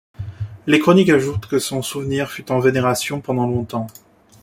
[0.65, 3.85] Les chroniques ajoutent que son souvenir fut en vénération pendant longtemps.